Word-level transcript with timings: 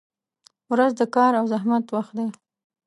•ورځ 0.71 0.91
د 0.99 1.01
کار 1.15 1.31
او 1.39 1.45
زحمت 1.53 1.85
وخت 1.95 2.13
دی. 2.17 2.27